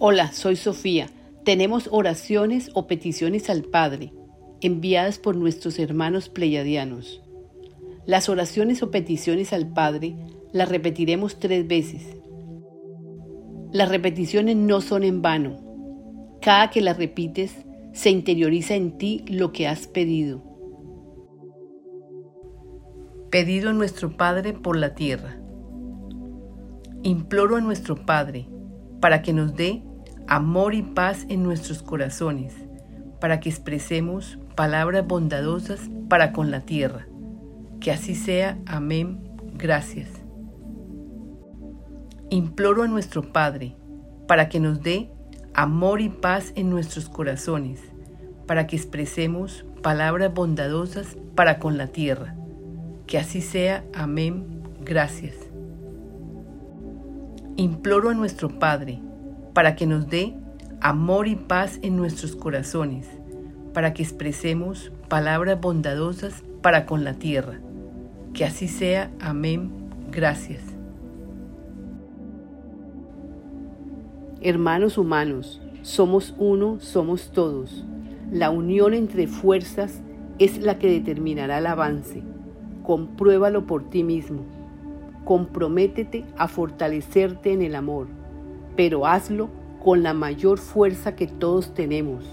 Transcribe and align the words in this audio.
Hola, 0.00 0.30
soy 0.30 0.54
Sofía. 0.54 1.08
Tenemos 1.44 1.88
oraciones 1.90 2.70
o 2.74 2.86
peticiones 2.86 3.50
al 3.50 3.64
Padre, 3.64 4.12
enviadas 4.60 5.18
por 5.18 5.34
nuestros 5.34 5.80
hermanos 5.80 6.28
pleyadianos. 6.28 7.20
Las 8.06 8.28
oraciones 8.28 8.80
o 8.84 8.92
peticiones 8.92 9.52
al 9.52 9.66
Padre 9.66 10.14
las 10.52 10.68
repetiremos 10.68 11.40
tres 11.40 11.66
veces. 11.66 12.16
Las 13.72 13.88
repeticiones 13.88 14.54
no 14.54 14.82
son 14.82 15.02
en 15.02 15.20
vano. 15.20 15.58
Cada 16.40 16.70
que 16.70 16.80
las 16.80 16.96
repites, 16.96 17.66
se 17.92 18.10
interioriza 18.10 18.76
en 18.76 18.98
ti 18.98 19.24
lo 19.26 19.50
que 19.50 19.66
has 19.66 19.88
pedido. 19.88 20.44
Pedido 23.32 23.70
a 23.70 23.72
nuestro 23.72 24.16
Padre 24.16 24.52
por 24.52 24.76
la 24.76 24.94
tierra. 24.94 25.40
Imploro 27.02 27.56
a 27.56 27.60
nuestro 27.60 28.06
Padre 28.06 28.46
para 29.00 29.22
que 29.22 29.32
nos 29.32 29.56
dé 29.56 29.82
amor 30.28 30.74
y 30.74 30.82
paz 30.82 31.24
en 31.30 31.42
nuestros 31.42 31.82
corazones, 31.82 32.54
para 33.18 33.40
que 33.40 33.48
expresemos 33.48 34.38
palabras 34.54 35.06
bondadosas 35.06 35.90
para 36.08 36.32
con 36.32 36.50
la 36.50 36.60
tierra. 36.60 37.06
Que 37.80 37.90
así 37.90 38.14
sea. 38.14 38.58
Amén. 38.66 39.20
Gracias. 39.54 40.10
Imploro 42.30 42.82
a 42.82 42.88
nuestro 42.88 43.32
Padre 43.32 43.74
para 44.26 44.50
que 44.50 44.60
nos 44.60 44.82
dé 44.82 45.10
amor 45.54 46.02
y 46.02 46.10
paz 46.10 46.52
en 46.54 46.68
nuestros 46.68 47.08
corazones, 47.08 47.80
para 48.46 48.66
que 48.66 48.76
expresemos 48.76 49.64
palabras 49.82 50.32
bondadosas 50.34 51.16
para 51.34 51.58
con 51.58 51.78
la 51.78 51.86
tierra. 51.86 52.36
Que 53.06 53.16
así 53.16 53.40
sea. 53.40 53.84
Amén. 53.94 54.62
Gracias. 54.82 55.34
Imploro 57.56 58.10
a 58.10 58.14
nuestro 58.14 58.58
Padre 58.58 59.00
para 59.58 59.74
que 59.74 59.88
nos 59.88 60.08
dé 60.08 60.36
amor 60.80 61.26
y 61.26 61.34
paz 61.34 61.80
en 61.82 61.96
nuestros 61.96 62.36
corazones, 62.36 63.08
para 63.74 63.92
que 63.92 64.04
expresemos 64.04 64.92
palabras 65.08 65.60
bondadosas 65.60 66.44
para 66.62 66.86
con 66.86 67.02
la 67.02 67.14
tierra. 67.14 67.58
Que 68.34 68.44
así 68.44 68.68
sea. 68.68 69.10
Amén. 69.18 69.72
Gracias. 70.12 70.62
Hermanos 74.42 74.96
humanos, 74.96 75.60
somos 75.82 76.36
uno, 76.38 76.78
somos 76.78 77.32
todos. 77.32 77.84
La 78.30 78.50
unión 78.50 78.94
entre 78.94 79.26
fuerzas 79.26 80.02
es 80.38 80.58
la 80.58 80.78
que 80.78 80.88
determinará 80.88 81.58
el 81.58 81.66
avance. 81.66 82.22
Compruébalo 82.84 83.66
por 83.66 83.90
ti 83.90 84.04
mismo. 84.04 84.44
Comprométete 85.24 86.24
a 86.36 86.46
fortalecerte 86.46 87.52
en 87.52 87.62
el 87.62 87.74
amor 87.74 88.17
pero 88.78 89.04
hazlo 89.06 89.50
con 89.82 90.02
la 90.04 90.14
mayor 90.14 90.60
fuerza 90.60 91.16
que 91.16 91.26
todos 91.26 91.74
tenemos, 91.74 92.24